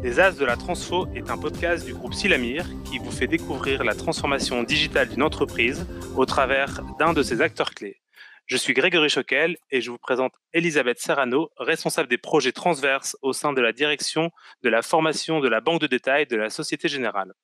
[0.00, 3.82] Les As de la Transfo est un podcast du groupe Silamir qui vous fait découvrir
[3.82, 5.86] la transformation digitale d'une entreprise
[6.16, 8.00] au travers d'un de ses acteurs clés.
[8.46, 13.32] Je suis Grégory Choquel et je vous présente Elisabeth Serrano, responsable des projets transverses au
[13.32, 14.30] sein de la direction
[14.62, 17.34] de la formation de la banque de détail de la Société Générale.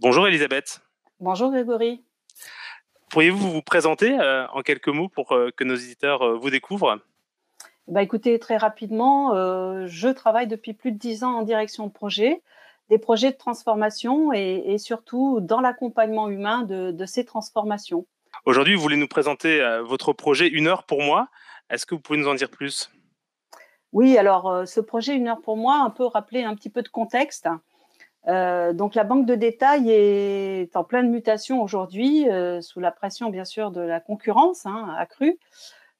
[0.00, 0.80] Bonjour Elisabeth.
[1.20, 2.02] Bonjour Grégory.
[3.10, 6.98] Pourriez-vous vous présenter euh, en quelques mots pour euh, que nos éditeurs euh, vous découvrent?
[7.88, 9.34] Bah, Écoutez, très rapidement,
[9.86, 12.42] je travaille depuis plus de dix ans en direction de projet,
[12.88, 18.06] des projets de transformation et, surtout dans l'accompagnement humain de, ces transformations.
[18.44, 21.28] Aujourd'hui, vous voulez nous présenter votre projet Une heure pour moi.
[21.70, 22.90] Est-ce que vous pouvez nous en dire plus?
[23.92, 26.88] Oui, alors ce projet Une heure pour moi, un peu rappeler un petit peu de
[26.88, 27.48] contexte.
[28.26, 33.30] Euh, donc la banque de détail est en pleine mutation aujourd'hui, euh, sous la pression
[33.30, 35.38] bien sûr de la concurrence hein, accrue,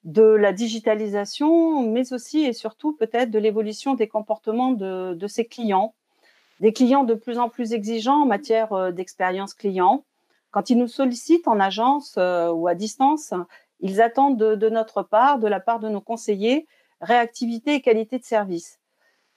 [0.08, 5.94] de la digitalisation, mais aussi et surtout peut-être de l'évolution des comportements de, ses clients,
[6.60, 10.04] des clients de plus en plus exigeants en matière euh, d'expérience client.
[10.50, 13.34] Quand ils nous sollicitent en agence ou à distance,
[13.80, 16.66] ils attendent de notre part, de la part de nos conseillers,
[17.02, 18.78] réactivité et qualité de service.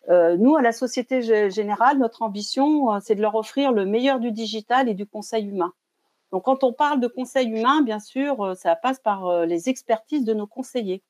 [0.10, 4.20] Euh, nous, à la Société Générale, notre ambition, euh, c'est de leur offrir le meilleur
[4.20, 5.74] du digital et du conseil humain.
[6.32, 10.26] Donc, quand on parle de conseil humain, bien sûr, euh, ça passe par les expertises
[10.26, 11.04] de nos conseillers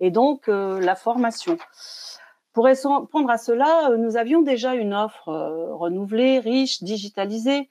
[0.00, 1.58] et donc la formation.
[2.52, 5.28] Pour répondre à cela, nous avions déjà une offre
[5.72, 7.68] renouvelée, riche, digitalisée,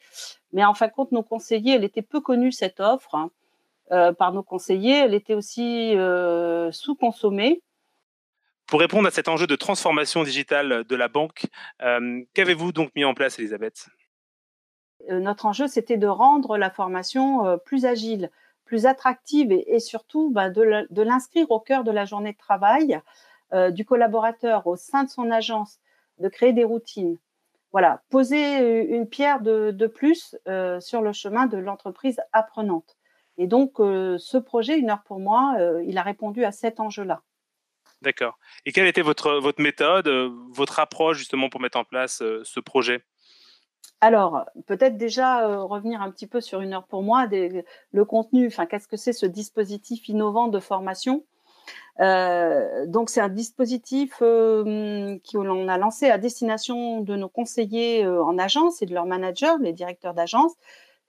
[0.54, 4.14] mais en fin de compte, nos conseillers, elle était peu connue cette offre hein.
[4.14, 5.94] par nos conseillers, elle était aussi
[6.72, 7.62] sous-consommée.
[8.72, 11.48] Pour répondre à cet enjeu de transformation digitale de la banque,
[11.82, 13.90] euh, qu'avez-vous donc mis en place, Elisabeth?
[13.90, 14.01] euh,
[15.10, 18.30] Notre enjeu, c'était de rendre la formation euh, plus agile,
[18.66, 23.02] plus attractive et, surtout bah, de l'inscrire au cœur de la journée de travail
[23.72, 25.82] du collaborateur au sein de son agence,
[26.20, 27.18] de créer des routines.
[27.74, 30.38] Voilà, poser une pierre de, plus
[30.80, 32.96] sur le chemin de l'entreprise apprenante.
[33.38, 37.24] Et donc, ce projet, Une heure pour moi, il a répondu à cet enjeu-là.
[38.02, 38.40] D'accord.
[38.66, 42.60] Et quelle était votre, méthode, euh, votre approche justement pour mettre en place euh, ce
[42.60, 43.04] projet?
[44.02, 48.48] Alors, peut-être déjà euh, revenir un petit peu sur une heure pour moi, le contenu,
[48.48, 51.24] enfin, qu'est-ce que c'est ce dispositif innovant de formation?
[52.00, 58.82] Donc, c'est un dispositif qui l'on a lancé à destination de nos conseillers en agence
[58.82, 60.54] et de leurs managers, les directeurs d'agence.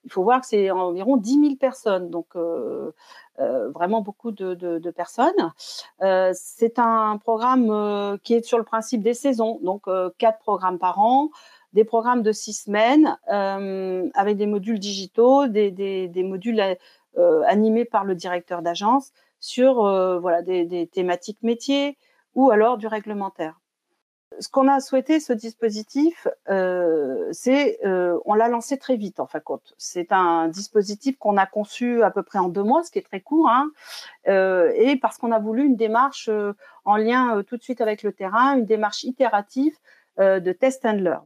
[0.05, 2.11] Il faut voir que c'est environ 10 000 personnes.
[2.11, 2.37] Donc,
[3.41, 5.53] euh, vraiment beaucoup de, personnes.
[6.03, 9.85] Euh, c'est un programme euh, qui est sur le principe des saisons, donc
[10.19, 11.31] quatre programmes par an,
[11.73, 16.63] des programmes de six semaines avec des modules digitaux, des, modules
[17.47, 19.75] animés par le directeur d'agence sur
[20.21, 21.97] voilà, des, thématiques métiers
[22.35, 23.63] ou alors du réglementaire
[24.41, 29.27] ce qu'on a souhaité, ce dispositif, euh, c'est, euh, on l'a lancé très vite en
[29.27, 29.75] fin de compte.
[29.79, 33.03] C'est un dispositif qu'on a conçu à peu près en deux mois, ce qui est
[33.07, 33.71] très court, hein,
[34.29, 36.31] euh, et parce qu'on a voulu une démarche
[36.85, 39.77] en lien tout de suite avec le terrain, une démarche itérative
[40.19, 41.25] de test and learn.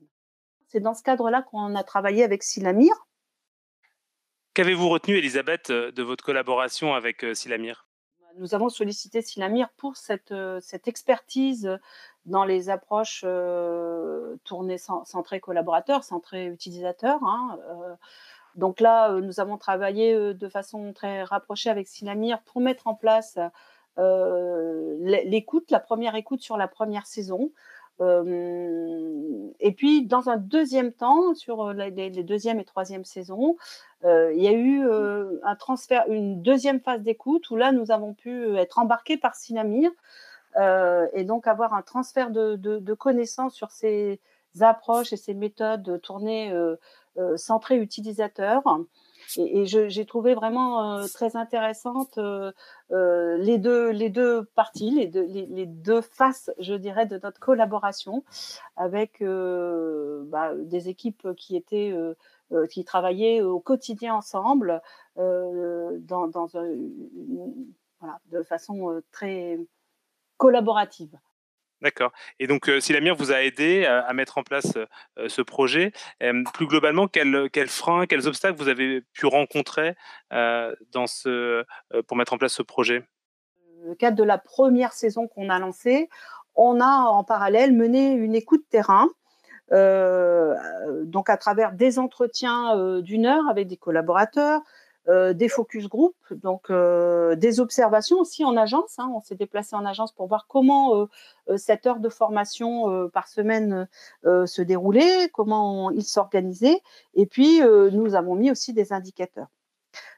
[0.77, 2.93] C'est dans ce cadre-là qu'on a travaillé avec Silamir.
[4.53, 7.87] Qu'avez-vous retenu, Elisabeth, de votre collaboration avec Silamir?
[8.37, 11.79] Nous avons sollicité Silamir pour cette, cette expertise
[12.27, 17.25] dans les approches euh, tournées centrées collaborateurs, centrées utilisateurs.
[17.25, 17.95] Hein, euh.
[18.55, 22.95] donc là, euh, nous avons travaillé de façon très rapprochée avec Silamir pour mettre en
[22.95, 23.39] place
[23.97, 27.51] l'écoute, la première écoute sur la première saison.
[28.01, 33.57] Et puis, dans un deuxième temps, sur les, les deuxième et troisième saisons,
[34.05, 34.87] il y a eu
[35.43, 39.91] un transfert, une deuxième phase d'écoute où là, nous avons pu être embarqués par Silamir
[40.59, 44.21] euh, et donc avoir un transfert de, connaissances sur ces
[44.61, 46.53] approches et ces méthodes tournées
[47.37, 48.63] centrées utilisateurs.
[49.37, 52.19] Et, j'ai trouvé vraiment très intéressante
[52.91, 58.25] les, deux, les deux parties, les deux, les, deux faces, je dirais, de notre collaboration
[58.77, 61.95] avec bah, des équipes qui étaient
[62.71, 64.81] qui travaillaient au quotidien ensemble
[65.17, 66.47] dans, dans
[68.01, 69.59] voilà, de façon très
[70.37, 71.19] collaborative.
[71.83, 72.13] D'accord.
[72.39, 74.77] Et donc, euh, si Lamir vous a aidé à, mettre en place
[75.19, 75.93] euh, ce projet,
[76.55, 79.95] plus globalement, quels, freins, quels obstacles vous avez pu rencontrer
[80.33, 81.65] euh, dans ce,
[82.07, 83.05] pour mettre en place ce projet?
[83.83, 86.09] Dans le cadre de la première saison qu'on a lancée,
[86.55, 89.09] on a en parallèle mené une écoute terrain,
[89.71, 94.63] donc à travers des entretiens d'une heure avec des collaborateurs,
[95.09, 98.99] des focus group, donc des observations aussi en agence.
[98.99, 99.11] Hein.
[99.15, 101.09] on s'est déplacé en agence pour voir comment
[101.57, 103.89] cette heure de formation par semaine
[104.25, 106.81] se déroulait, comment il s'organisait,
[107.15, 107.61] et puis
[107.93, 109.49] nous avons mis aussi des indicateurs.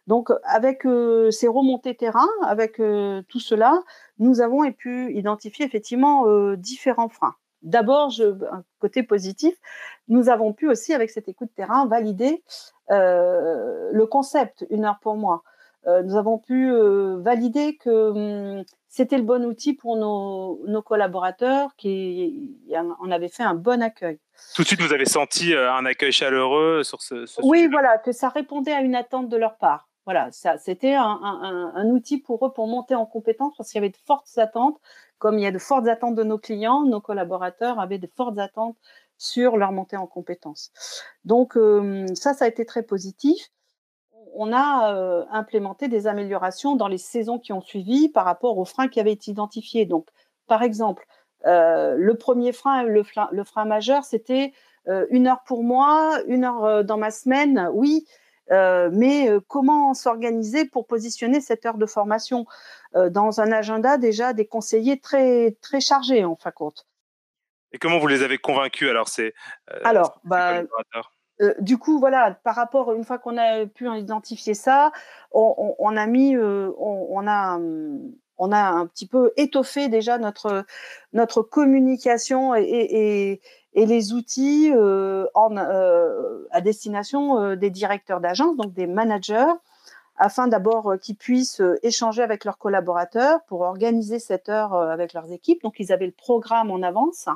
[0.06, 0.82] Donc, avec
[1.30, 3.82] ces remontées terrain, avec tout cela,
[4.18, 6.24] nous avons pu identifier effectivement
[6.56, 7.36] différents freins.
[7.62, 9.54] D'abord, un côté positif,
[10.08, 12.42] nous avons pu aussi, avec cette écoute terrain, valider
[12.88, 15.42] le concept une heure pour moi.
[15.86, 16.72] nous avons pu
[17.20, 23.54] valider que hum, c'était le bon outil pour nos, collaborateurs qui en avaient fait un
[23.54, 24.18] bon accueil.
[24.54, 28.12] Tout de suite, vous avez senti un accueil chaleureux sur ce, ce Oui, voilà, que
[28.12, 29.87] ça répondait à une attente de leur part.
[30.08, 33.98] Voilà, c'était un, outil pour eux pour monter en compétence parce qu'il y avait de
[34.06, 34.80] fortes attentes.
[35.18, 38.38] Comme il y a de fortes attentes de nos clients, nos collaborateurs avaient de fortes
[38.38, 38.78] attentes
[39.18, 40.72] sur leur montée en compétence.
[41.26, 43.50] Donc euh, ça, ça a été très positif.
[44.32, 48.64] On a euh, implémenté des améliorations dans les saisons qui ont suivi par rapport aux
[48.64, 49.84] freins qui avaient été identifiés.
[49.84, 50.08] Donc,
[50.46, 51.04] par exemple,
[51.44, 53.04] euh, le premier frein, le
[53.44, 54.54] frein majeur, c'était
[55.10, 57.68] une heure pour moi, une heure dans ma semaine.
[57.74, 58.06] Oui,
[58.50, 62.46] euh, mais euh, comment s'organiser pour positionner cette heure de formation?
[62.96, 66.86] Euh, dans un agenda déjà des conseillers très très chargés en fin de compte.
[67.72, 69.34] Et comment vous les avez convaincus alors c'est
[69.84, 70.62] Alors, bah,
[71.60, 74.90] du coup, voilà, par rapport, une fois qu'on a pu identifier ça,
[75.32, 77.60] on, a mis, on, a,
[78.38, 80.64] on a un petit peu étoffé déjà notre,
[81.12, 83.40] notre communication et, et
[83.86, 89.52] les outils euh, euh, à destination euh, des directeurs d'agence, donc des managers,
[90.16, 95.62] afin d'abord qu'ils puissent échanger avec leurs collaborateurs pour organiser cette heure avec leurs équipes.
[95.62, 97.28] Donc, ils avaient le programme en avance.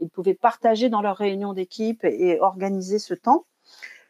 [0.00, 3.44] Ils pouvaient partager dans leurs réunions d'équipe et organiser ce temps.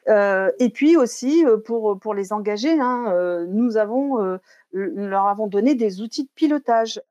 [0.08, 4.38] et puis aussi pour, pour les engager, hein, nous avons,
[4.72, 7.02] leur avons donné des outils de pilotage.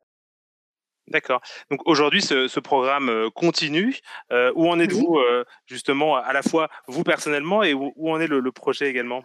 [1.07, 1.41] D'accord.
[1.69, 3.97] Donc aujourd'hui, ce, programme euh, continue.
[4.31, 8.27] Euh, où en êtes-vous euh, justement, à la fois vous personnellement et où, en est
[8.27, 9.21] le, projet également?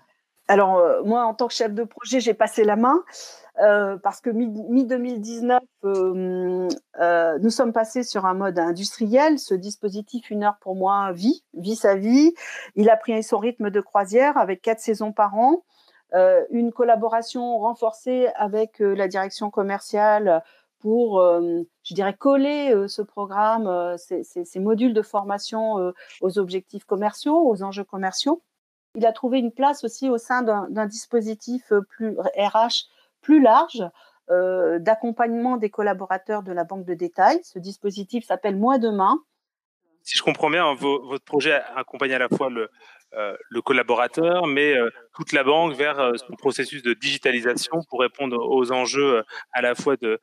[0.48, 3.02] Alors moi, en tant que chef de projet, j'ai passé la main
[4.02, 5.58] parce que mi-2019,
[7.42, 9.38] nous sommes passés sur un mode industriel.
[9.38, 12.34] Ce dispositif, une heure pour moi, vit, vit sa vie.
[12.76, 15.64] Il a pris son rythme de croisière avec quatre saisons par an.
[16.50, 20.42] une collaboration renforcée avec la direction commerciale
[20.80, 26.84] pour, euh, je dirais, coller euh, ce programme, euh, ces, modules de formation aux objectifs
[26.84, 28.42] commerciaux, aux enjeux commerciaux.
[28.94, 32.86] Il a trouvé une place aussi au sein d'un dispositif plus RH
[33.20, 33.84] plus large
[34.28, 37.40] d'accompagnement des collaborateurs de la banque de détail.
[37.44, 39.18] Ce dispositif s'appelle Moi demain.
[40.02, 42.70] Si je comprends bien, votre projet accompagne à la fois le,
[43.12, 48.38] le collaborateur, mais euh, toute la banque vers euh, son processus de digitalisation pour répondre
[48.38, 49.22] aux enjeux
[49.52, 50.20] à la fois de,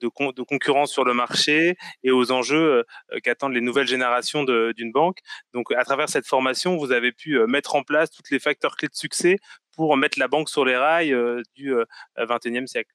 [0.00, 2.84] de, concurrence sur le marché et aux enjeux
[3.22, 5.18] qu'attendent les nouvelles générations d'une banque.
[5.52, 8.88] Donc, à travers cette formation, vous avez pu mettre en place tous les facteurs clés
[8.88, 9.38] de succès
[9.76, 11.14] pour mettre la banque sur les rails
[11.54, 11.74] du
[12.18, 12.90] 21e siècle.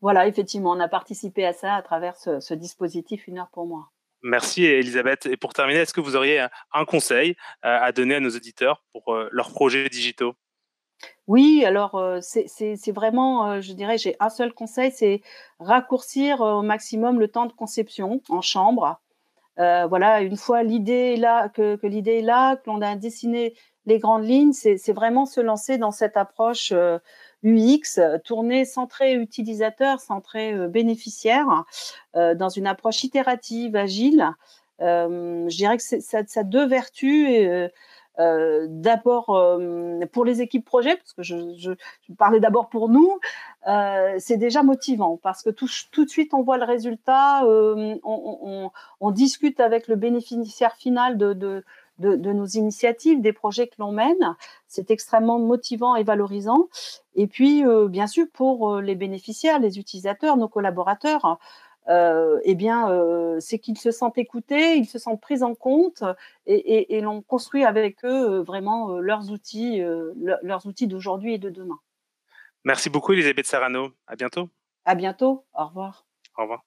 [0.00, 3.90] Voilà, effectivement, on a participé à ça à travers ce dispositif Une heure pour moi.
[4.22, 5.26] Merci Elisabeth.
[5.26, 8.82] Et pour terminer, est-ce que vous auriez un conseil euh, à donner à nos auditeurs
[8.92, 10.34] pour euh, leurs projets digitaux?
[11.28, 15.20] Oui, alors euh, c'est vraiment, je dirais, j'ai un seul conseil, c'est
[15.60, 19.00] raccourcir au maximum le temps de conception en chambre.
[19.56, 23.54] voilà, une fois l'idée là, que, que l'idée est là, que l'on a dessiné
[23.88, 26.72] les grandes lignes, c'est vraiment se lancer dans cette approche
[27.44, 31.64] UX, tourné centré utilisateur, centré euh, bénéficiaire,
[32.16, 34.28] euh, dans une approche itérative, agile.
[34.80, 37.70] Euh, je dirais que ça, a deux vertus.
[38.18, 39.26] d'abord
[40.12, 41.70] pour les équipes projet, parce que je,
[42.18, 43.20] parlais d'abord pour nous,
[44.18, 49.86] c'est déjà motivant parce que tout, de suite on voit le résultat, on, discute avec
[49.86, 51.64] le bénéficiaire final de,
[51.98, 54.36] de, nos initiatives, des projets que l'on mène.
[54.66, 56.68] C'est extrêmement motivant et valorisant.
[57.14, 61.38] Et puis, euh, bien sûr, pour euh, les bénéficiaires, les utilisateurs, nos collaborateurs,
[61.88, 66.04] euh, eh bien, euh, c'est qu'ils se sentent écoutés, ils se sentent pris en compte
[66.46, 69.82] et, et, l'on construit avec eux vraiment leurs outils,
[70.42, 71.78] leurs outils d'aujourd'hui et de demain.
[72.64, 73.92] Merci beaucoup, Elisabeth Sarano.
[74.06, 74.50] À bientôt.
[74.84, 75.46] À bientôt.
[75.54, 76.04] Au revoir.
[76.36, 76.62] Au revoir.